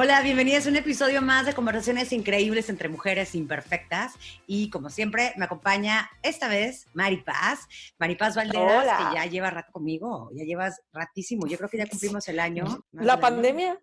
[0.00, 4.14] Hola, bienvenidas a un episodio más de Conversaciones Increíbles entre Mujeres Imperfectas.
[4.46, 7.66] Y como siempre, me acompaña esta vez Mari Paz.
[7.98, 11.48] Mari Paz Valderas, que ya lleva rato conmigo, ya llevas ratísimo.
[11.48, 12.84] Yo creo que ya cumplimos el año.
[12.92, 13.76] La pandemia.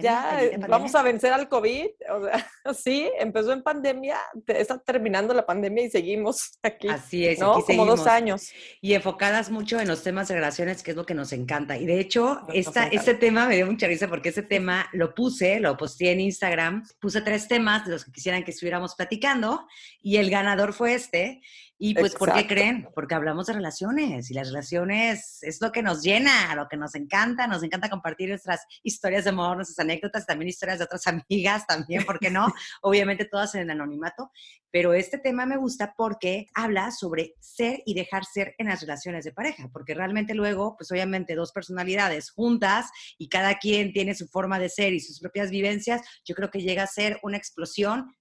[0.00, 1.86] Ya vamos a vencer al COVID.
[2.10, 6.88] O sea, sí, empezó en pandemia, está terminando la pandemia y seguimos aquí.
[6.88, 7.62] Así es, ¿no?
[7.62, 8.50] Como dos años.
[8.80, 11.76] Y enfocadas mucho en los temas de relaciones, que es lo que nos encanta.
[11.76, 15.60] Y de hecho, esta, este tema me dio mucha risa porque ese tema lo puse,
[15.60, 16.86] lo posté en Instagram.
[17.00, 19.66] Puse tres temas de los que quisieran que estuviéramos platicando
[20.00, 21.40] y el ganador fue este.
[21.84, 22.88] Y pues, ¿por qué creen?
[22.94, 26.94] Porque hablamos de relaciones y las relaciones es lo que nos llena, lo que nos
[26.94, 27.48] encanta.
[27.48, 32.04] Nos encanta compartir nuestras historias de amor, nuestras anécdotas, también historias de otras amigas, también,
[32.04, 32.46] ¿por qué no?
[32.82, 34.30] Obviamente todas en el anonimato.
[34.70, 39.24] Pero este tema me gusta porque habla sobre ser y dejar ser en las relaciones
[39.24, 44.28] de pareja, porque realmente luego, pues obviamente dos personalidades juntas y cada quien tiene su
[44.28, 48.14] forma de ser y sus propias vivencias, yo creo que llega a ser una explosión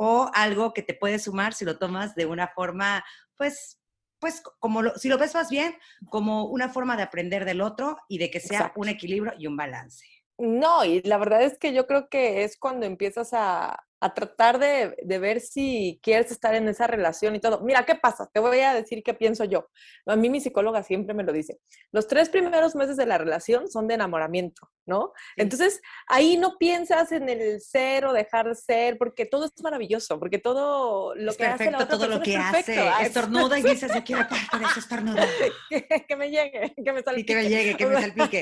[0.00, 3.04] o algo que te puede sumar si lo tomas de una forma,
[3.36, 3.80] pues,
[4.20, 5.74] pues como lo, si lo ves más bien,
[6.08, 9.56] como una forma de aprender del otro y de que sea un equilibrio y un
[9.56, 10.06] balance.
[10.38, 14.58] No, y la verdad es que yo creo que es cuando empiezas a, a tratar
[14.58, 17.60] de, de, ver si quieres estar en esa relación y todo.
[17.60, 18.28] Mira, ¿qué pasa?
[18.32, 19.68] Te voy a decir qué pienso yo.
[20.06, 21.58] A mí mi psicóloga siempre me lo dice.
[21.90, 25.12] Los tres primeros meses de la relación son de enamoramiento, ¿no?
[25.36, 30.18] Entonces, ahí no piensas en el ser o dejar de ser, porque todo es maravilloso,
[30.20, 32.88] porque todo lo que hace la otra todo lo que es hace.
[33.02, 35.26] Estornuda y dices, yo quiero por eso estornuda.
[35.70, 37.32] que, que me llegue, que me salpique.
[37.32, 38.40] Y que me llegue, que me salpique.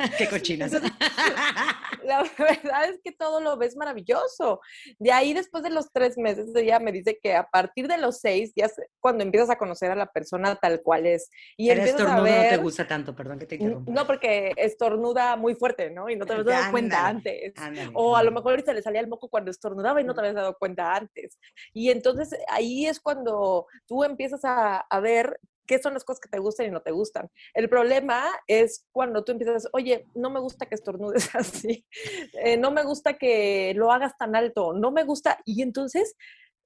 [0.18, 0.72] qué cochinas.
[2.04, 4.60] la verdad es que todo lo ves maravilloso.
[4.98, 8.18] De ahí, después de los tres meses, ella me dice que a partir de los
[8.18, 11.30] seis, ya es cuando empiezas a conocer a la persona tal cual es.
[11.56, 13.90] Y el estornudo no te gusta tanto, perdón que te interrumpa.
[13.92, 16.08] No, porque estornuda muy fuerte, ¿no?
[16.08, 17.54] Y no te habías dado cuenta antes.
[17.94, 20.34] o a lo mejor se le salía el moco cuando estornudaba y no te habías
[20.34, 21.38] dado cuenta antes.
[21.72, 26.28] Y entonces ahí es cuando tú empiezas a, a ver qué son las cosas que
[26.28, 27.28] te gustan y no te gustan.
[27.54, 31.86] El problema es cuando tú empiezas, oye, no me gusta que estornudes así,
[32.34, 36.16] eh, no me gusta que lo hagas tan alto, no me gusta, y entonces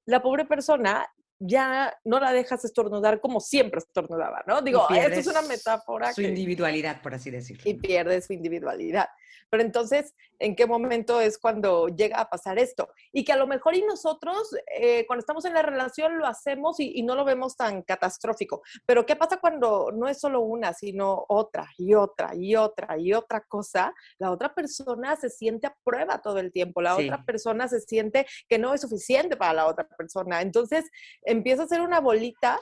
[0.06, 1.06] la pobre persona
[1.38, 4.62] ya no la dejas estornudar como siempre estornudaba, ¿no?
[4.62, 6.12] Digo, esto es una metáfora.
[6.12, 7.62] Su individualidad, por así decirlo.
[7.66, 9.08] Y pierde su individualidad.
[9.50, 12.88] Pero entonces, ¿en qué momento es cuando llega a pasar esto?
[13.12, 16.80] Y que a lo mejor y nosotros, eh, cuando estamos en la relación, lo hacemos
[16.80, 18.62] y, no lo vemos tan catastrófico.
[18.86, 23.12] Pero ¿qué pasa cuando no es solo una, sino otra y otra y otra y
[23.12, 23.94] otra cosa?
[24.18, 26.80] La otra persona se siente a prueba todo el tiempo.
[26.80, 30.40] La otra persona se siente que no es suficiente para la otra persona.
[30.40, 30.84] Entonces,
[31.22, 32.58] empieza a ser una bolita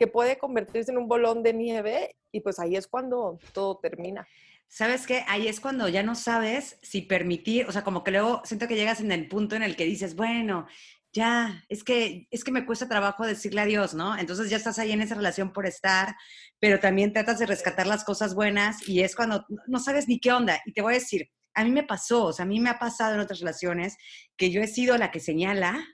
[0.00, 4.26] que puede convertirse en un bolón de nieve y pues ahí es cuando todo termina.
[4.72, 5.24] ¿Sabes qué?
[5.26, 8.76] Ahí es cuando ya no sabes si permitir, o sea, como que luego siento que
[8.76, 10.68] llegas en el punto en el que dices, bueno,
[11.12, 14.16] ya, es que, es que me cuesta trabajo decirle adiós, ¿no?
[14.16, 16.14] Entonces ya estás ahí en esa relación por estar,
[16.60, 20.30] pero también tratas de rescatar las cosas buenas y es cuando no sabes ni qué
[20.30, 20.60] onda.
[20.64, 22.78] Y te voy a decir, a mí me pasó, o sea, a mí me ha
[22.78, 23.96] pasado en otras relaciones
[24.36, 25.84] que yo he sido la que señala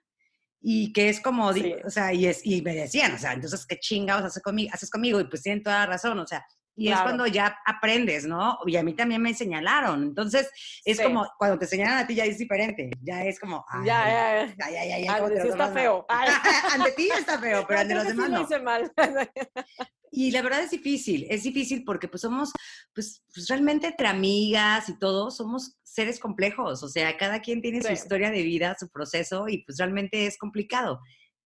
[0.60, 3.78] y que es como, o sea, y, es, y me decían, o sea, entonces, ¿qué
[3.78, 4.70] chingados haces conmigo?
[4.74, 5.18] haces conmigo?
[5.18, 6.44] Y pues tienen toda la razón, o sea,
[6.76, 8.58] y es cuando ya aprendes, ¿no?
[8.66, 10.02] Y a mí también me señalaron.
[10.02, 10.50] Entonces,
[10.84, 12.90] es como cuando te señalan a ti ya es diferente.
[13.02, 15.14] Ya es como, ya, ya, ya, ya, ya, ya.
[15.16, 16.06] Ante ti está feo.
[16.72, 18.42] ante ti está feo, pero ante los demás no.
[18.42, 18.92] Hice mal.
[20.12, 21.26] y la verdad es difícil.
[21.30, 22.52] Es difícil porque pues somos,
[22.94, 26.82] pues, pues, realmente entre amigas y todo, somos seres complejos.
[26.82, 30.36] O sea, cada quien tiene su historia de vida, su proceso y pues realmente es
[30.36, 31.00] complicado.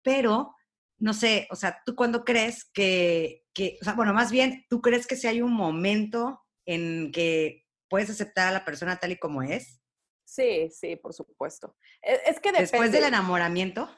[0.03, 0.55] Pero
[0.99, 4.81] no sé, o sea, ¿tú cuándo crees que, que, o sea, bueno, más bien, ¿tú
[4.81, 9.19] crees que si hay un momento en que puedes aceptar a la persona tal y
[9.19, 9.81] como es?
[10.25, 11.77] Sí, sí, por supuesto.
[12.03, 13.89] E, es, que Después del enamoramiento,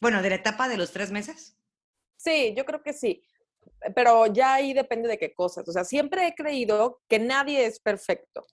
[0.00, 1.56] bueno, de la etapa de los tres meses.
[2.16, 3.22] Sí, yo creo que sí,
[3.94, 5.68] pero ya ahí depende de qué cosas.
[5.68, 8.46] O sea, siempre he creído que nadie es perfecto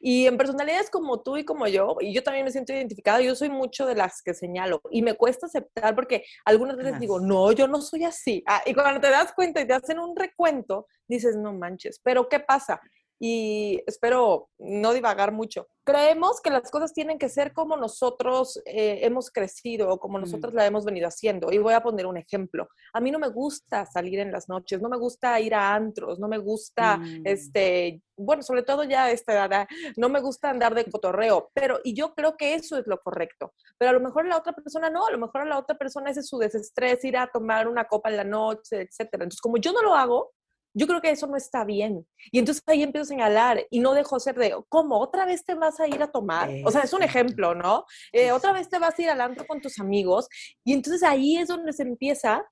[0.00, 3.34] Y en personalidades como tú y como yo, y yo también me siento identificada, yo
[3.34, 7.50] soy mucho de las que señalo y me cuesta aceptar porque algunas veces digo, no,
[7.52, 8.42] yo no soy así.
[8.46, 12.28] Ah, y cuando te das cuenta y te hacen un recuento, dices, no manches, pero
[12.28, 12.80] ¿qué pasa?
[13.20, 15.66] Y espero no divagar mucho.
[15.84, 20.52] Creemos que las cosas tienen que ser como nosotros eh, hemos crecido o como nosotros
[20.52, 21.50] la hemos venido haciendo.
[21.50, 22.68] Y voy a poner un ejemplo.
[22.92, 26.18] A mí no me gusta salir en las noches, no me gusta ir a antros,
[26.18, 27.22] no me gusta, mm.
[27.24, 29.66] este, bueno, sobre todo ya a esta edad,
[29.96, 33.52] no me gusta andar de cotorreo, pero, y yo creo que eso es lo correcto.
[33.78, 36.10] Pero a lo mejor la otra persona no, a lo mejor a la otra persona
[36.10, 39.24] ese es su desestrés, ir a tomar una copa en la noche, etcétera.
[39.24, 40.32] Entonces, como yo no lo hago,
[40.74, 42.06] yo creo que eso no está bien.
[42.30, 44.98] Y entonces ahí empiezo a señalar y no dejo ser de, ¿cómo?
[44.98, 46.50] ¿Otra vez te vas a ir a tomar?
[46.64, 47.84] O sea, es un ejemplo, ¿no?
[48.12, 50.28] Eh, otra vez te vas a ir al antro con tus amigos.
[50.64, 52.44] Y entonces ahí es donde se empieza,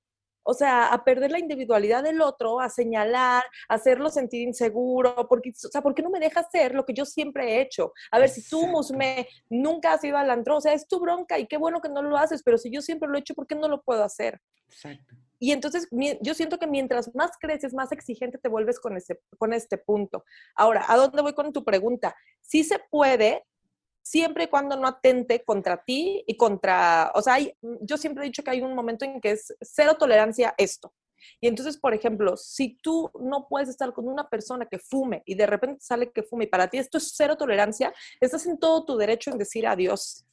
[0.43, 5.49] o sea, a perder la individualidad del otro, a señalar, a hacerlo sentir inseguro, porque,
[5.49, 7.93] o sea, ¿por qué no me dejas hacer lo que yo siempre he hecho?
[8.11, 11.37] A ver, si tú, Musme, nunca has ido al antro, o sea, es tu bronca
[11.37, 13.47] y qué bueno que no lo haces, pero si yo siempre lo he hecho, ¿por
[13.47, 14.39] qué no lo puedo hacer?
[14.69, 15.15] Exacto.
[15.39, 15.87] Y entonces
[16.21, 20.25] yo siento que mientras más creces, más exigente te vuelves con, ese, con este punto.
[20.55, 22.15] Ahora, ¿a dónde voy con tu pregunta?
[22.41, 23.45] Sí se puede,
[24.01, 28.27] siempre y cuando no atente contra ti y contra, o sea, hay, yo siempre he
[28.27, 30.93] dicho que hay un momento en que es cero tolerancia esto.
[31.41, 35.35] Y entonces, por ejemplo, si tú no puedes estar con una persona que fume y
[35.35, 38.85] de repente sale que fume y para ti esto es cero tolerancia, estás en todo
[38.85, 40.25] tu derecho en decir adiós.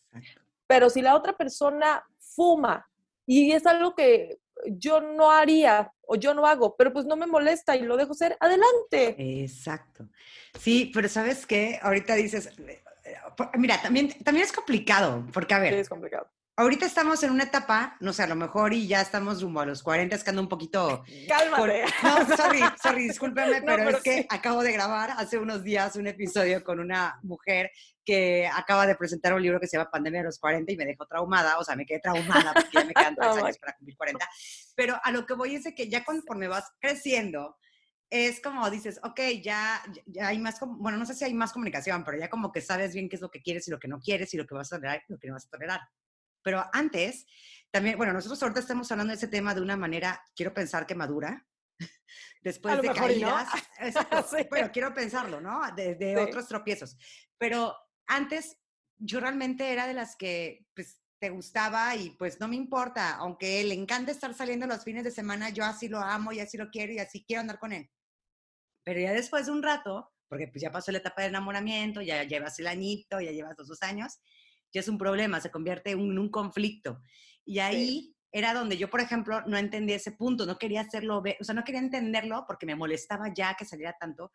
[0.67, 2.87] Pero si la otra persona fuma
[3.27, 7.27] y es algo que yo no haría o yo no hago, pero pues no me
[7.27, 9.15] molesta y lo dejo ser, adelante.
[9.43, 10.09] Exacto.
[10.59, 12.83] Sí, pero sabes qué, ahorita dices, eh,
[13.55, 17.97] mira, también, también es complicado, porque a ver, es complicado ahorita estamos en una etapa,
[18.01, 20.43] no sé, a lo mejor y ya estamos rumbo a los 40, es que ando
[20.43, 21.05] un poquito...
[21.29, 21.85] Cálmate.
[22.03, 26.63] No, sorry, sorry, discúlpeme, pero, es que acabo de grabar hace unos días un episodio
[26.63, 27.71] con una mujer
[28.05, 30.85] que acaba de presentar un libro que se llama Pandemia de los 40 y me
[30.85, 33.97] dejó traumada, o sea, me quedé traumada porque ya me quedan tres años para cumplir
[33.97, 34.29] 40.
[34.77, 37.57] Pero a lo que voy es de que ya conforme vas creciendo,
[38.11, 42.05] es como dices, ok, ya, ya hay más, bueno, no sé si hay más comunicación,
[42.05, 43.99] pero ya como que sabes bien qué es lo que quieres y lo que no
[43.99, 45.81] quieres y lo que vas a tolerar y lo que no vas a tolerar.
[46.45, 47.27] Pero antes,
[47.73, 50.95] también, bueno, nosotros ahorita estamos hablando de ese tema de una manera, quiero pensar que
[50.95, 51.45] madura,
[52.43, 53.49] después de caídas.
[54.51, 55.61] Bueno, quiero pensarlo, ¿no?
[55.75, 56.97] De, otros tropiezos.
[57.39, 57.75] Pero
[58.07, 58.59] antes,
[58.97, 63.65] yo realmente era de las que, pues, te gustaba y pues no me importa, aunque
[63.65, 66.69] le encanta estar saliendo los fines de semana, yo así lo amo y así lo
[66.69, 67.89] quiero y así quiero andar con él.
[68.85, 72.25] Pero ya después de un rato, porque pues ya pasó la etapa de enamoramiento, ya
[72.25, 74.21] llevas el añito, ya llevas los dos años,
[74.75, 77.01] ya es un problema, se convierte en un, conflicto.
[77.45, 81.45] Y ahí era donde yo, por ejemplo, no entendía ese punto, no quería hacerlo, o
[81.45, 84.33] sea, no quería entenderlo porque me molestaba ya que saliera tanto,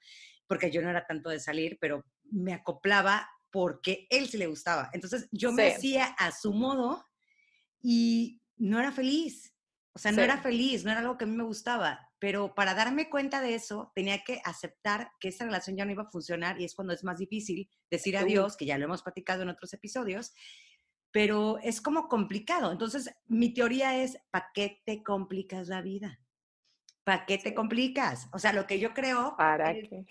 [0.48, 4.90] porque yo no era tanto de salir, pero me acoplaba porque él se le gustaba.
[4.94, 7.06] Entonces yo me hacía a su modo
[7.82, 9.54] y no era feliz.
[9.94, 12.09] O sea, no era feliz, no era algo que a mí me gustaba.
[12.19, 16.04] Pero para darme cuenta de eso, tenía que aceptar que esa relación ya no iba
[16.04, 19.44] a funcionar y es cuando es más difícil decir adiós, que ya lo hemos platicado
[19.44, 20.33] en otros episodios,
[21.12, 22.71] pero es como complicado.
[22.71, 26.19] Entonces, mi teoría es, ¿para qué te complicas la vida?
[27.06, 28.27] ¿Para qué te complicas?
[28.33, 29.36] O sea, lo que yo creo...
[29.38, 30.06] ¿Para qué?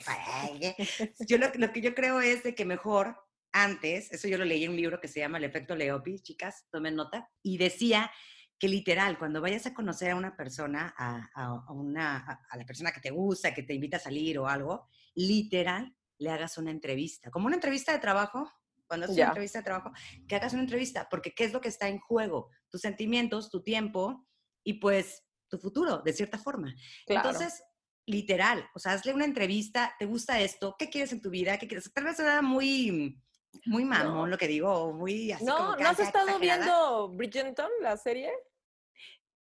[1.28, 3.16] Yo lo, lo, que yo creo es de que mejor
[3.52, 6.66] antes, eso yo lo leí en un libro que se llama El efecto Leopi, chicas,
[6.70, 8.10] tomen nota, y decía
[8.58, 13.00] que literal, cuando vayas a conocer a una persona, a, una, a, la persona que
[13.00, 17.46] te gusta, que te invita a salir o algo, literal, le hagas una entrevista, como
[17.46, 18.50] una entrevista de trabajo,
[18.86, 19.92] cuando haces una entrevista de trabajo,
[20.26, 22.50] que hagas una entrevista, porque ¿qué es lo que está en juego?
[22.70, 24.26] Tus sentimientos, tu tiempo
[24.64, 26.74] y pues tu futuro, de cierta forma.
[27.06, 27.62] Entonces,
[28.06, 30.74] literal, o sea, hazle una entrevista, ¿te gusta esto?
[30.78, 31.58] ¿Qué quieres en tu vida?
[31.58, 31.92] ¿Qué quieres?
[31.92, 33.22] Tal vez sea muy
[33.66, 35.44] muy mamón lo que digo, muy así.
[35.44, 38.30] No, ¿no has estado viendo Bridgerton, la serie?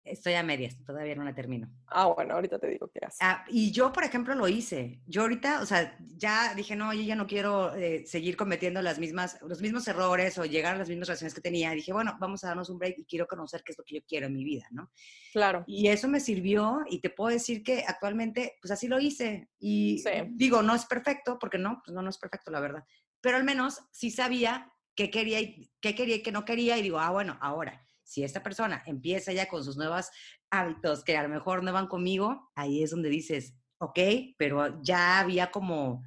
[0.07, 1.69] Estoy a medias, todavía no la termino.
[1.87, 3.19] Ah, bueno, ahorita te digo qué haces.
[3.21, 5.01] Ah, y yo, por ejemplo, lo hice.
[5.05, 8.99] Yo ahorita, o sea, ya dije, no, yo ya no quiero eh, seguir cometiendo las
[8.99, 11.71] mismas, los mismos errores o llegar a las mismas relaciones que tenía.
[11.71, 14.01] dije, bueno, vamos a darnos un break y quiero conocer qué es lo que yo
[14.07, 14.91] quiero en mi vida, ¿no?
[15.33, 15.63] Claro.
[15.67, 19.49] Y eso me sirvió y te puedo decir que actualmente, pues así lo hice.
[19.59, 22.85] Y digo, no es perfecto, porque no, pues no, no es perfecto, la verdad.
[23.27, 26.81] Pero al menos sí sabía qué quería y qué quería y qué no quería y
[26.81, 30.09] digo, ah, bueno, ahora si esta persona empieza ya con sus nuevos
[30.49, 33.99] hábitos que a lo mejor no van conmigo, ahí es donde dices, ok,
[34.37, 36.05] pero ya había como,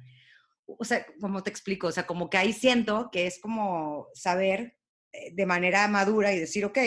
[0.65, 4.79] o sea, como te explico, o sea, como que ahí siento que es como saber
[5.11, 6.79] eh, de manera madura y decir, ok,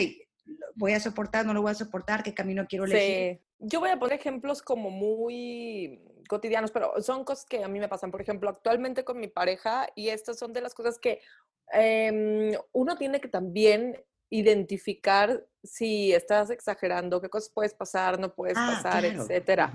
[0.75, 3.37] voy a soportar, no lo voy a soportar, qué camino quiero elegir.
[3.37, 3.67] Sí.
[3.69, 7.89] Yo voy a poner ejemplos como muy cotidianos, pero son cosas que a mí me
[7.89, 8.11] pasan.
[8.11, 11.21] Por ejemplo, actualmente con mi pareja, y estas son de las cosas que
[11.73, 13.97] em, uno tiene que también
[14.31, 19.73] identificar si estás exagerando, qué cosas puedes pasar, no puedes ah, pasar, etcétera.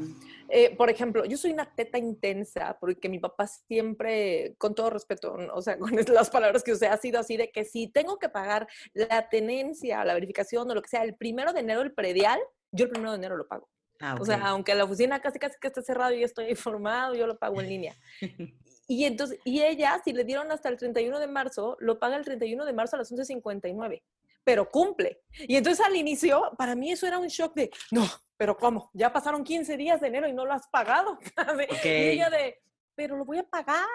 [0.50, 5.36] Eh, por ejemplo, yo soy una teta intensa porque mi papá siempre, con todo respeto,
[5.54, 8.30] o sea, con las palabras que usted ha sido así de que si tengo que
[8.30, 12.40] pagar la tenencia, la verificación o lo que sea, el primero de enero el predial,
[12.72, 13.70] yo el primero de enero lo pago.
[14.00, 17.28] Ah, o sea, aunque la oficina casi casi que esté cerrada y estoy informado, yo
[17.28, 17.96] lo pago en línea.
[18.92, 22.26] Y entonces, y ella, si le dieron hasta el 31 de marzo, lo paga el
[22.26, 24.02] 31 de marzo a las 11.59
[24.44, 25.22] pero cumple.
[25.48, 28.90] Y entonces al inicio, para mí eso era un shock de, no, pero ¿cómo?
[28.94, 31.20] Ya pasaron 15 días de enero y no lo has pagado.
[31.84, 32.60] Y ella de,
[32.96, 33.86] pero lo voy a pagar.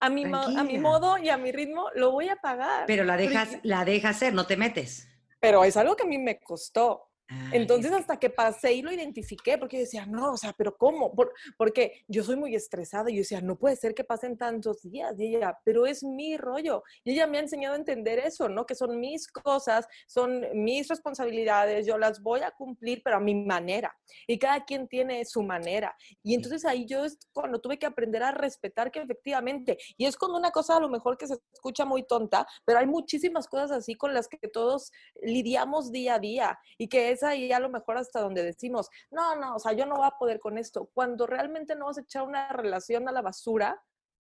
[0.00, 2.84] A mi, a mi modo y a mi ritmo lo voy a pagar.
[2.86, 5.08] Pero la dejas, la dejas hacer, no te metes.
[5.40, 7.09] Pero es algo que a mí me costó.
[7.52, 11.12] Entonces, hasta que pasé y lo identifiqué, porque yo decía, no, o sea, pero ¿cómo?
[11.56, 15.18] porque yo soy muy estresada y yo decía, no puede ser que pasen tantos días.
[15.18, 16.82] Y ella, pero es mi rollo.
[17.04, 18.66] Y ella me ha enseñado a entender eso, ¿no?
[18.66, 23.34] Que son mis cosas, son mis responsabilidades, yo las voy a cumplir, pero a mi
[23.34, 23.96] manera.
[24.26, 25.96] Y cada quien tiene su manera.
[26.22, 30.16] Y entonces ahí yo es cuando tuve que aprender a respetar que efectivamente, y es
[30.16, 33.70] con una cosa a lo mejor que se escucha muy tonta, pero hay muchísimas cosas
[33.70, 34.90] así con las que todos
[35.22, 39.36] lidiamos día a día y que es ahí a lo mejor hasta donde decimos, no,
[39.36, 42.02] no, o sea, yo no voy a poder con esto, cuando realmente no vas a
[42.02, 43.82] echar una relación a la basura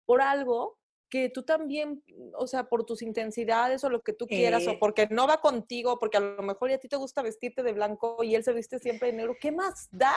[0.06, 0.77] por algo
[1.10, 2.03] que tú también,
[2.34, 4.77] o sea, por tus intensidades o lo que tú quieras, o eh.
[4.79, 8.24] porque no va contigo, porque a lo mejor a ti te gusta vestirte de blanco
[8.24, 10.13] y él se viste siempre de negro, ¿qué más da?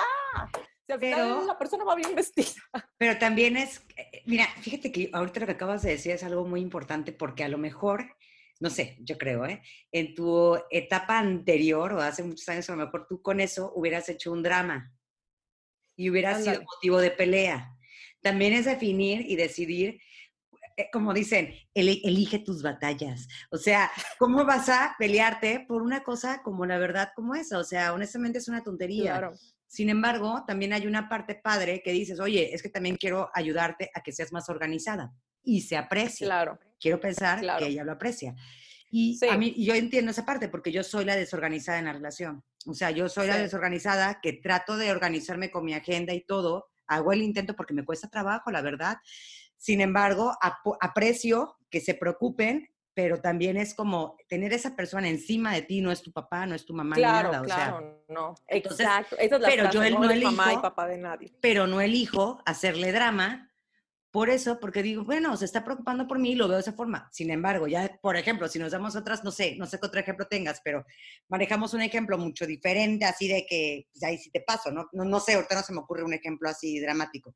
[0.87, 2.61] Si al final la persona va bien vestida.
[2.99, 6.45] Pero también es, eh, mira, fíjate que ahorita lo que acabas de decir es algo
[6.45, 8.17] muy importante porque a lo mejor
[8.61, 9.63] no sé, yo creo, ¿eh?
[9.91, 14.09] En tu etapa anterior o hace muchos años, a lo mejor tú con eso hubieras
[14.11, 14.95] hecho un drama
[15.97, 17.75] y hubieras sido motivo de pelea.
[18.21, 20.01] También es definir y decidir,
[20.77, 23.27] eh, como dicen, elige tus batallas.
[23.51, 27.59] O sea, ¿cómo vas a pelearte por una cosa como la verdad como esa?
[27.59, 29.31] O sea, honestamente es una tontería.
[29.67, 33.91] Sin embargo, también hay una parte padre que dices, oye, es que también quiero ayudarte
[33.95, 36.27] a que seas más organizada y se aprecia.
[36.27, 36.59] Claro.
[36.81, 38.35] Quiero pensar que ella lo aprecia.
[38.91, 42.43] Y a mí, yo entiendo esa parte porque yo soy la desorganizada en la relación.
[42.67, 46.71] O sea, yo soy la desorganizada que trato de organizarme con mi agenda y todo.
[46.87, 48.99] Hago el intento porque me cuesta trabajo, la verdad.
[49.57, 50.37] Sin embargo,
[50.81, 55.93] aprecio que se preocupen, pero también es como tener esa persona encima de ti, no
[55.93, 57.45] es tu papá, no es tu mamá, claro, ni nada.
[57.45, 58.35] Claro, no.
[58.49, 59.17] Exacto.
[59.19, 61.33] Esa es la pero yo no, elijo, mamá y papá de nadie.
[61.41, 63.50] Pero no elijo hacerle drama
[64.11, 66.73] por eso, porque digo, bueno, se está preocupando por mí y lo veo de esa
[66.73, 67.09] forma.
[67.13, 70.01] Sin embargo, ya, por ejemplo, si nos damos otras, no sé, no sé qué otro
[70.01, 70.85] ejemplo tengas, pero
[71.29, 74.89] manejamos un ejemplo mucho diferente, así de que, pues ahí sí te paso, ¿no?
[74.93, 77.35] No, no sé, ahorita no se me ocurre un ejemplo así dramático.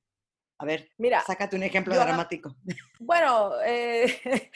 [0.58, 2.56] A ver, mira, sácate un ejemplo dramático.
[3.00, 4.06] Bueno, eh,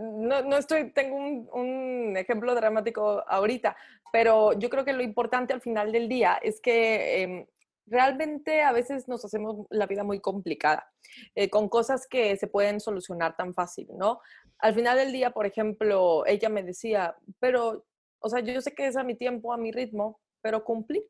[0.00, 3.76] no, no, estoy, tengo un, un, ejemplo dramático ahorita,
[4.12, 7.46] pero yo creo que lo importante al final del día es que em,
[7.86, 10.90] realmente a veces nos hacemos la vida muy complicada
[11.34, 14.20] eh, con cosas que se pueden solucionar tan fácil, ¿no?
[14.58, 17.84] Al final del día, por ejemplo, ella me decía, pero,
[18.20, 21.04] o sea, yo sé que es a mi tiempo, a mi ritmo, pero cumplí.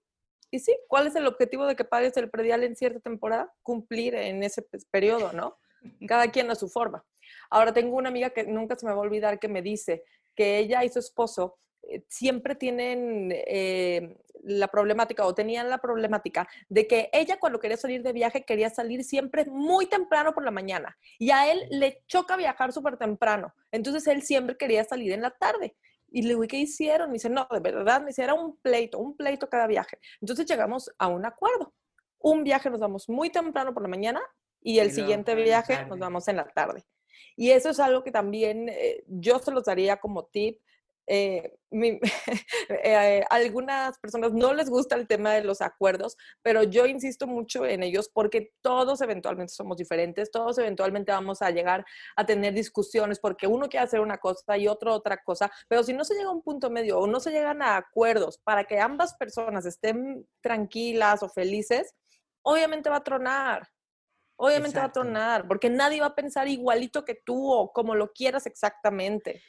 [0.50, 3.52] Y sí, ¿cuál es el objetivo de que pagues el predial en cierta temporada?
[3.62, 5.58] Cumplir en ese periodo, ¿no?
[6.06, 7.04] Cada quien a su forma.
[7.50, 10.04] Ahora tengo una amiga que nunca se me va a olvidar que me dice
[10.34, 11.58] que ella y su esposo
[12.08, 18.02] siempre tienen eh, la problemática o tenían la problemática de que ella cuando quería salir
[18.02, 22.36] de viaje quería salir siempre muy temprano por la mañana y a él le choca
[22.36, 23.54] viajar súper temprano.
[23.72, 25.76] Entonces él siempre quería salir en la tarde.
[26.10, 27.08] Y le digo, ¿qué hicieron?
[27.08, 29.98] Me dice, no, de verdad, me dice, era un pleito, un pleito cada viaje.
[30.20, 31.74] Entonces llegamos a un acuerdo.
[32.20, 34.20] Un viaje nos vamos muy temprano por la mañana
[34.62, 36.84] y el siguiente viaje nos vamos en la tarde.
[37.36, 40.60] Y eso es algo que también eh, yo se los daría como tip
[41.06, 41.54] eh,
[42.84, 47.66] eh, algunas personas no les gusta el tema de los acuerdos, pero yo insisto mucho
[47.66, 51.84] en ellos porque todos eventualmente somos diferentes, todos eventualmente vamos a llegar
[52.16, 55.92] a tener discusiones porque uno quiere hacer una cosa y otro otra cosa, pero si
[55.92, 58.78] no se llega a un punto medio o no se llegan a acuerdos para que
[58.78, 61.94] ambas personas estén tranquilas o felices,
[62.42, 63.68] obviamente va a tronar.
[64.37, 68.12] Obviamente va a tronar, porque nadie va a pensar igualito que tú o como lo
[68.12, 69.40] quieras exactamente.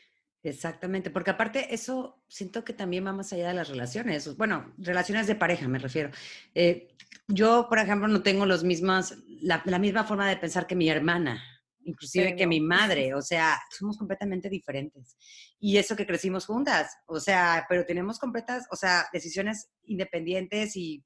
[0.45, 5.25] Exactamente, porque aparte eso siento que también va más allá de las relaciones, bueno, relaciones
[5.25, 6.11] de pareja me refiero.
[6.53, 6.95] Eh,
[7.27, 11.43] yo, por ejemplo, no tengo los mismas, la, misma forma de pensar que mi hermana,
[11.83, 15.17] inclusive que mi madre, o sea, somos completamente diferentes.
[15.59, 21.03] Y eso que crecimos juntas, o sea, pero tenemos completas, o sea, decisiones independientes y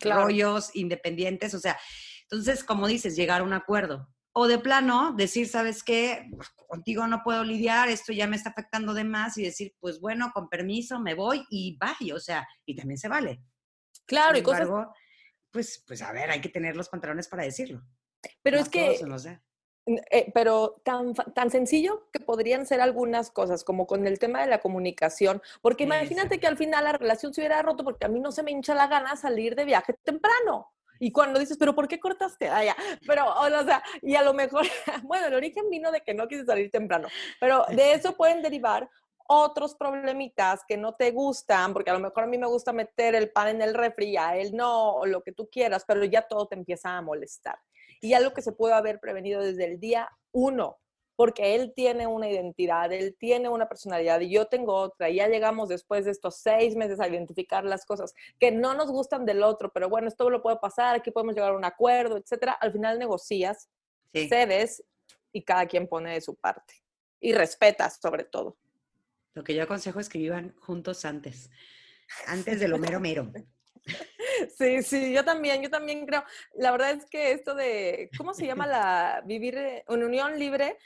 [0.00, 1.78] rollos independientes, o sea,
[2.22, 4.08] Entonces, como dices, llegar a un acuerdo.
[4.32, 6.30] O de plano, decir, ¿sabes qué?
[6.68, 10.30] Contigo no puedo lidiar, esto ya me está afectando de más y decir, pues bueno,
[10.32, 13.42] con permiso, me voy y bye, o sea, y también se vale.
[14.06, 14.68] Claro, y cosas...
[15.50, 17.82] Pues, pues a ver, hay que tener los pantalones para decirlo.
[18.42, 18.98] Pero es que...
[19.86, 24.46] Eh, pero tan, tan sencillo que podrían ser algunas cosas, como con el tema de
[24.46, 28.20] la comunicación, porque imagínate que al final la relación se hubiera roto porque a mí
[28.20, 30.72] no se me hincha la gana salir de viaje temprano.
[31.00, 32.48] Y cuando dices, pero ¿por qué cortaste?
[32.48, 32.76] Ah, ya.
[33.06, 34.64] Pero, o sea, y a lo mejor,
[35.02, 37.08] bueno, el origen vino de que no quise salir temprano,
[37.40, 38.88] pero de eso pueden derivar
[39.26, 43.14] otros problemitas que no te gustan, porque a lo mejor a mí me gusta meter
[43.14, 46.22] el pan en el refri, a él no, o lo que tú quieras, pero ya
[46.22, 47.58] todo te empieza a molestar.
[48.00, 50.78] Y algo que se puede haber prevenido desde el día uno,
[51.20, 55.10] porque él tiene una identidad, él tiene una personalidad y yo tengo otra.
[55.10, 58.90] Y ya llegamos después de estos seis meses a identificar las cosas que no nos
[58.90, 62.16] gustan del otro, pero bueno, esto lo puede pasar, aquí podemos llegar a un acuerdo,
[62.16, 62.52] etcétera.
[62.52, 63.68] Al final negocias,
[64.14, 64.82] cedes
[65.30, 66.72] y cada quien pone de su parte.
[67.20, 68.56] Y respetas sobre todo.
[69.34, 71.50] Lo que yo aconsejo es que vivan juntos antes,
[72.28, 73.30] antes de lo mero mero.
[74.56, 76.24] Sí, sí, yo también, yo también creo.
[76.54, 80.76] La verdad es que esto de, ¿cómo se llama la vivir en unión libre?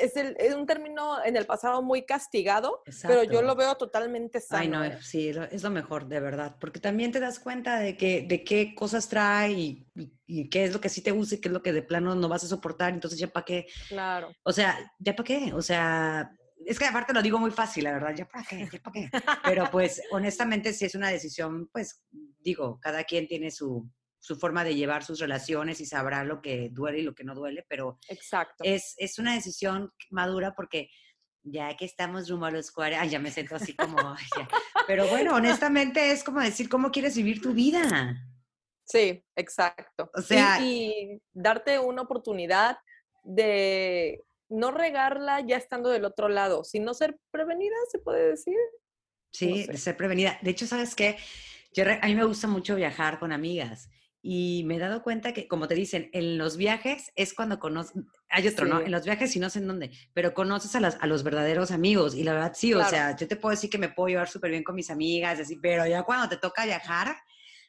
[0.00, 4.40] Es, el, es un término en el pasado muy castigado, pero yo lo veo totalmente
[4.40, 4.80] sano.
[4.80, 8.22] Ay, no, sí, es lo mejor, de verdad, porque también te das cuenta de, que,
[8.22, 9.86] de qué cosas trae y,
[10.26, 12.14] y, qué es lo que sí te gusta y qué es lo que de plano
[12.14, 13.66] no vas a soportar, entonces ya para qué.
[13.88, 14.30] Claro.
[14.44, 16.30] O sea, ya para qué, o sea,
[16.66, 19.10] es que aparte lo digo muy fácil, la verdad, ya para qué, ya para qué.
[19.44, 22.02] Pero pues honestamente si es una decisión, pues
[22.42, 26.68] digo, cada quien tiene su, su forma de llevar sus relaciones y sabrá lo que
[26.70, 28.62] duele y lo que no duele, pero Exacto.
[28.64, 30.90] Es, es una decisión madura porque
[31.44, 33.96] ya que estamos rumbo a los 40, ya me siento así como,
[34.86, 38.16] pero bueno, honestamente es como decir, ¿cómo quieres vivir tu vida?
[38.84, 40.10] Sí, exacto.
[40.14, 42.78] O sea, y darte una oportunidad
[43.24, 48.56] de no regarla ya estando del otro lado, sino ser prevenida, se puede decir.
[49.32, 50.38] Sí, ser prevenida.
[50.42, 51.16] De hecho, ¿sabes qué?
[51.72, 53.88] Yo, a mí me gusta mucho viajar con amigas
[54.20, 58.00] y me he dado cuenta que, como te dicen, en los viajes es cuando conoces,
[58.28, 58.80] hay otro, ¿no?
[58.80, 61.72] En los viajes y no sé en dónde, pero conoces a, las, a los verdaderos
[61.72, 64.28] amigos y la verdad sí, o sea, yo te puedo decir que me puedo llevar
[64.28, 67.16] súper bien con mis amigas, así, pero ya cuando te toca viajar,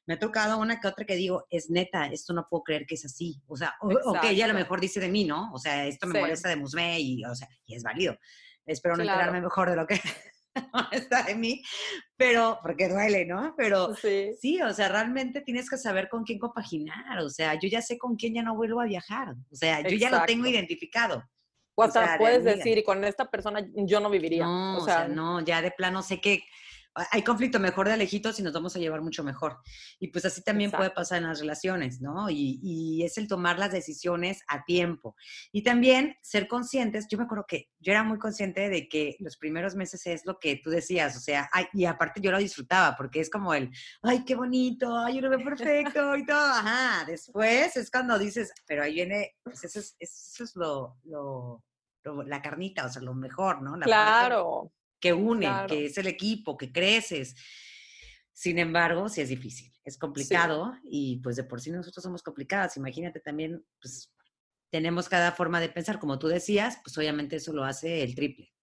[0.05, 2.95] me ha tocado una que otra que digo, es neta, esto no puedo creer que
[2.95, 3.41] es así.
[3.47, 5.51] O sea, o, que ella a lo mejor dice de mí, ¿no?
[5.53, 8.17] O sea, esto me molesta de Musme y, o sea, y es válido.
[8.65, 9.99] Espero no enterarme mejor de lo que
[10.91, 11.63] está de mí,
[12.17, 13.53] pero, porque duele, ¿no?
[13.57, 14.33] Pero sí.
[14.39, 14.61] sí.
[14.61, 17.19] o sea, realmente tienes que saber con quién compaginar.
[17.19, 19.33] O sea, yo ya sé con quién ya no vuelvo a viajar.
[19.51, 21.23] O sea, yo ya lo tengo identificado.
[21.75, 24.45] O, sea, puedes decir, y con esta persona yo no viviría.
[24.45, 26.43] No, o sea, no, ya de plano sé que
[26.95, 29.59] hay conflicto mejor de lejitos y nos vamos a llevar mucho mejor.
[29.99, 32.29] Y pues así también puede pasar en las relaciones, ¿no?
[32.29, 35.15] Y, y, es el tomar las decisiones a tiempo.
[35.51, 39.37] Y también ser conscientes, yo me acuerdo que yo era muy consciente de que los
[39.37, 43.19] primeros meses es lo que tú decías, o sea, y aparte yo lo disfrutaba porque
[43.19, 43.71] es como el,
[44.03, 47.05] ay, qué bonito, ay, yo lo veo perfecto y todo, ajá.
[47.05, 51.63] Después es cuando dices, pero ahí viene, pues eso es, eso es lo, lo,
[52.25, 53.79] la carnita, o sea, lo mejor, ¿no?
[53.79, 54.71] claro
[55.03, 57.35] que une, que es el equipo, que creces.
[58.31, 62.77] Sin embargo, sí es difícil, es complicado y pues de por sí nosotros somos complicadas.
[62.77, 64.09] Imagínate también, pues
[64.71, 68.53] tenemos cada forma de pensar, como tú decías, pues obviamente eso lo hace el triple.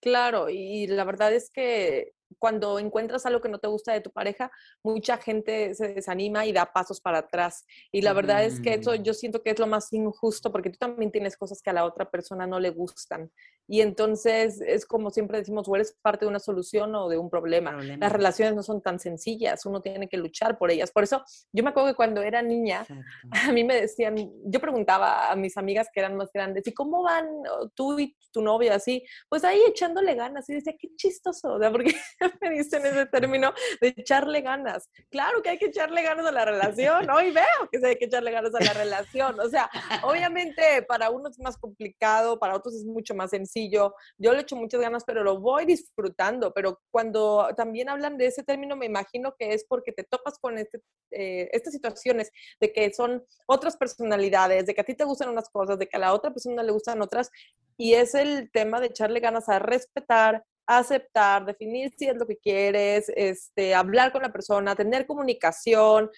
[0.00, 4.10] Claro, y la verdad es que cuando encuentras algo que no te gusta de tu
[4.10, 4.50] pareja,
[4.82, 7.64] mucha gente se desanima y da pasos para atrás.
[7.92, 9.02] Y la verdad es que eso mm.
[9.02, 11.84] yo siento que es lo más injusto porque tú también tienes cosas que a la
[11.84, 13.30] otra persona no le gustan.
[13.66, 17.30] Y entonces es como siempre decimos, o eres parte de una solución o de un
[17.30, 17.72] problema.
[17.72, 20.90] Las relaciones no son tan sencillas, uno tiene que luchar por ellas.
[20.90, 22.86] Por eso yo me acuerdo que cuando era niña,
[23.30, 27.02] a mí me decían, yo preguntaba a mis amigas que eran más grandes, ¿y cómo
[27.02, 27.26] van
[27.74, 29.04] tú y tu novia así?
[29.28, 30.48] Pues ahí echándole ganas.
[30.48, 31.72] Y decía, qué chistoso, ¿verdad?
[31.72, 31.94] Porque
[32.42, 34.90] me dicen ese término de echarle ganas.
[35.10, 38.30] Claro que hay que echarle ganas a la relación, hoy veo que hay que echarle
[38.30, 39.38] ganas a la relación.
[39.40, 39.70] O sea,
[40.02, 43.53] obviamente para unos es más complicado, para otros es mucho más sencillo.
[43.54, 46.52] Yo le echo muchas ganas, pero lo voy disfrutando.
[46.52, 50.58] Pero cuando también hablan de ese término, me imagino que es porque te topas con
[50.58, 55.28] este, eh, estas situaciones de que son otras personalidades, de que a ti te gustan
[55.28, 57.30] unas cosas, de que a la otra persona le gustan otras.
[57.76, 62.38] Y es el tema de echarle ganas a respetar, aceptar, definir si es lo que
[62.38, 66.10] quieres, este, hablar con la persona, tener comunicación,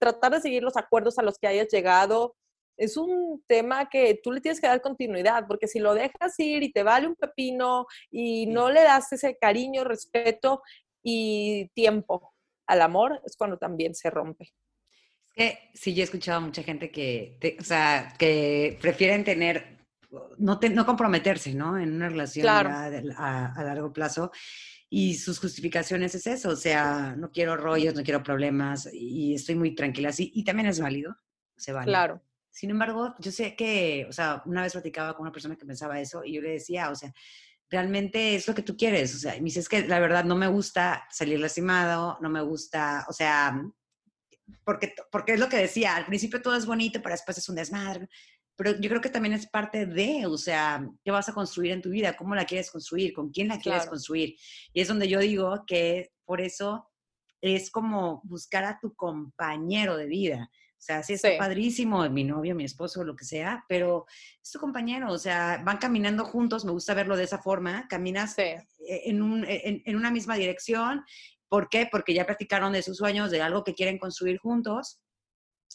[0.00, 2.34] tratar de seguir los acuerdos a los que hayas llegado.
[2.76, 6.62] Es un tema que tú le tienes que dar continuidad, porque si lo dejas ir
[6.62, 10.62] y te vale un pepino y no le das ese cariño, respeto
[11.02, 12.32] y tiempo
[12.66, 14.52] al amor, es cuando también se rompe.
[15.34, 19.78] que sí, yo he escuchado a mucha gente que, o sea, que prefieren tener,
[20.38, 21.78] no, no comprometerse, ¿no?
[21.78, 24.30] En una relación a, largo plazo.
[24.88, 29.54] Y sus justificaciones es eso, o sea, no quiero rollos, no quiero problemas y estoy
[29.54, 30.30] muy tranquila así.
[30.34, 31.16] Y también es válido,
[31.56, 31.86] se vale.
[31.86, 32.22] Claro.
[32.52, 35.98] Sin embargo, yo sé que, o sea, una vez platicaba con una persona que pensaba
[35.98, 37.12] eso y yo le decía, o sea,
[37.70, 39.14] realmente es lo que tú quieres.
[39.14, 42.42] O sea, me dice, es que la verdad no me gusta salir lastimado, no me
[42.42, 43.58] gusta, o sea,
[44.64, 47.56] porque, porque es lo que decía, al principio todo es bonito, pero después es un
[47.56, 48.08] desmadre.
[48.54, 51.80] Pero yo creo que también es parte de, o sea, ¿qué vas a construir en
[51.80, 52.14] tu vida?
[52.18, 53.14] ¿Cómo la quieres construir?
[53.14, 54.36] ¿Con quién la quieres construir?
[54.74, 56.90] Y es donde yo digo que por eso
[57.40, 60.50] es como buscar a tu compañero de vida.
[60.82, 64.04] O sea, sí está padrísimo, mi novio, mi esposo, lo que sea, pero
[64.42, 68.36] es tu compañero, o sea, van caminando juntos, me gusta verlo de esa forma, caminas
[68.36, 71.04] e, en, un, en, en, una misma dirección
[71.52, 71.86] ¿Por qué?
[71.92, 75.02] Porque ya platicaron de sus sueños, de algo que quieren construir juntos.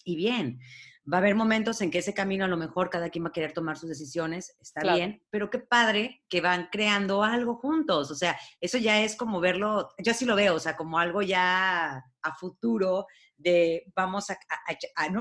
[0.03, 0.59] Y bien,
[1.05, 3.31] va a haber momentos en que ese camino a lo mejor cada quien va a
[3.31, 8.09] querer tomar sus decisiones, está bien, pero qué padre que van creando algo juntos.
[8.09, 11.21] O sea, eso ya es como verlo, yo así lo veo, o sea, como algo
[11.21, 13.05] ya a futuro
[13.37, 14.37] de vamos a,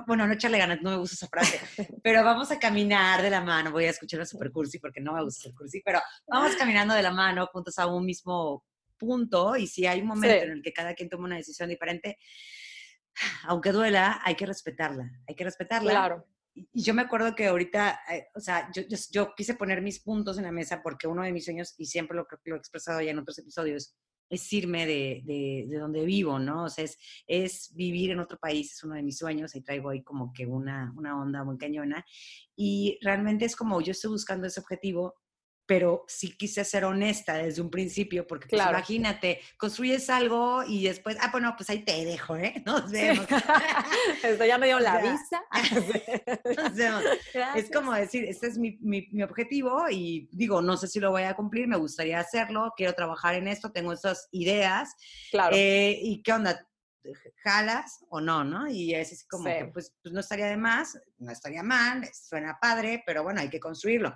[0.06, 1.60] bueno, no echarle ganas, no me gusta esa frase,
[2.02, 5.12] pero vamos a caminar de la mano, voy a escuchar a super cursi porque no
[5.12, 8.64] me gusta el cursi, pero vamos caminando de la mano juntos a un mismo
[8.96, 12.18] punto y si hay un momento en el que cada quien toma una decisión diferente,
[13.44, 15.90] aunque duela, hay que respetarla, hay que respetarla.
[15.90, 16.26] Claro.
[16.54, 20.38] Y yo me acuerdo que ahorita, eh, o sea, yo, yo, quise poner mis puntos
[20.38, 23.10] en la mesa porque uno de mis sueños, y siempre lo, lo he expresado ya
[23.10, 23.94] en otros episodios,
[24.28, 26.64] es irme de, de, de, donde vivo, ¿no?
[26.64, 29.90] O sea, es, es, vivir en otro país, es uno de mis sueños, ahí traigo
[29.90, 32.04] ahí como que una, una onda muy cañona.
[32.56, 35.14] Y realmente es como yo estoy buscando ese objetivo
[35.66, 41.16] pero sí quise ser honesta desde un principio, porque pues, imagínate, construyes algo y después,
[41.20, 42.62] ah, bueno, pues ahí te dejo, ¿eh?
[42.66, 43.26] Nos vemos.
[44.22, 45.42] Esto ya me dio la visa.
[47.56, 51.10] Es como decir, este es mi, mi, mi, objetivo y digo, no sé si lo
[51.10, 54.94] voy a cumplir, me gustaría hacerlo, quiero trabajar en esto, tengo estas ideas.
[55.30, 55.54] Claro.
[55.56, 56.66] Eh, ¿Y qué onda?
[57.44, 58.68] jalas o no, ¿no?
[58.68, 62.58] Y es así como que pues, pues no estaría de más, no estaría mal, suena
[62.60, 64.12] padre, pero bueno, hay que construirlo.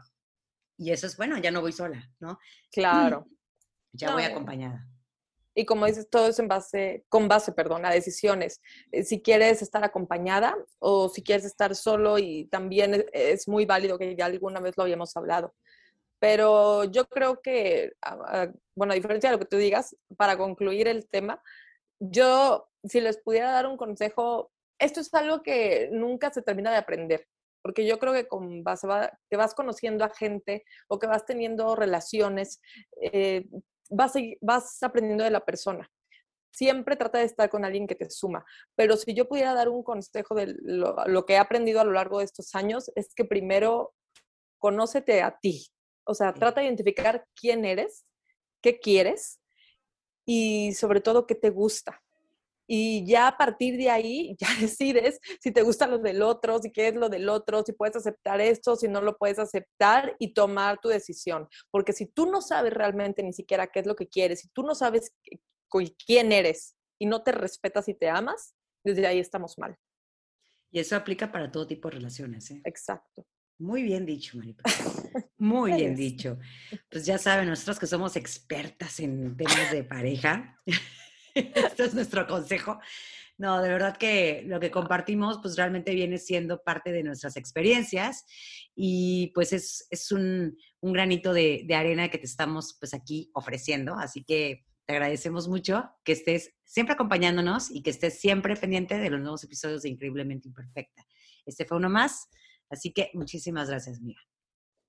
[0.81, 2.39] Y eso es bueno, ya no voy sola, ¿no?
[2.73, 3.29] Claro.
[3.93, 4.89] Ya voy acompañada.
[5.55, 8.63] Y como dices, todo es en base, con base, perdón, a decisiones.
[8.91, 13.99] Eh, si quieres estar acompañada o si quieres estar solo y también es muy válido
[13.99, 15.55] que ya alguna vez lo habíamos hablado.
[16.19, 17.93] Pero yo creo que,
[18.75, 21.43] bueno, a diferencia de lo que tú digas, para concluir el tema,
[21.99, 26.79] yo, si les pudiera dar un consejo, esto es algo que nunca se termina de
[26.79, 27.29] aprender
[27.63, 28.83] porque yo creo que con vas,
[29.29, 32.61] que vas conociendo a gente o que vas teniendo relaciones,
[33.01, 33.47] eh,
[33.91, 35.91] vas, vas aprendiendo de la persona.
[36.53, 38.45] Siempre trata de estar con alguien que te suma,
[38.75, 42.19] pero si yo pudiera dar un consejo de lo, que he aprendido a lo largo
[42.19, 43.95] de estos años, es que primero
[44.59, 45.69] conócete a ti,
[46.05, 48.05] o sea, trata de identificar quién eres,
[48.63, 49.41] qué quieres
[50.27, 52.03] y sobre todo qué te gusta
[52.73, 56.71] y ya a partir de ahí ya decides si te gusta lo del otro, si
[56.71, 60.79] quieres lo del otro, si puedes aceptar esto, si no lo puedes aceptar y tomar
[60.81, 61.49] tu decisión.
[61.73, 64.63] Porque si tú no sabes realmente ni siquiera qué es lo que quieres, si tú
[64.63, 65.13] no sabes
[66.07, 68.55] quién eres y no te respetas y te amas,
[68.85, 69.77] desde ahí estamos mal.
[70.71, 72.53] Y eso aplica para todo tipo de relaciones.
[72.53, 72.63] ¿eh?
[72.65, 73.27] Exacto.
[73.59, 74.63] Muy bien dicho, Maripa.
[75.39, 76.39] Muy bien dicho.
[76.89, 80.63] Pues ya saben, nosotros que somos expertas en temas de pareja,
[81.55, 82.79] Este es nuestro consejo.
[83.39, 88.27] No, de verdad que lo que compartimos pues realmente viene siendo parte de nuestras experiencias
[88.75, 93.31] y pues es, es un, un, granito de, de, arena que te estamos pues aquí
[93.33, 93.95] ofreciendo.
[93.95, 99.09] Así que te agradecemos mucho que estés siempre acompañándonos y que estés siempre pendiente de
[99.09, 101.07] los nuevos episodios de Increíblemente Imperfecta.
[101.47, 102.29] Este fue uno más,
[102.69, 104.21] así que muchísimas gracias, Mía.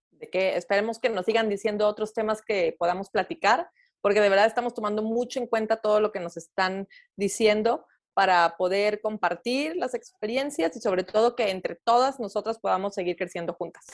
[0.10, 3.70] De que esperemos que nos sigan diciendo otros temas que podamos platicar
[4.02, 8.56] porque de verdad estamos tomando mucho en cuenta todo lo que nos están diciendo para
[8.58, 13.86] poder compartir las experiencias y sobre todo que entre todas nosotras podamos seguir creciendo juntas.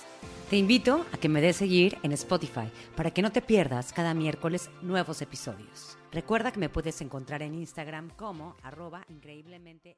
[0.50, 4.14] Te invito a que me des seguir en Spotify para que no te pierdas cada
[4.14, 5.98] miércoles nuevos episodios.
[6.12, 9.98] Recuerda que me puedes encontrar en Instagram como arroba increíblemente-.